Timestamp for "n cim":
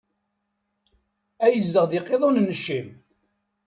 2.53-2.87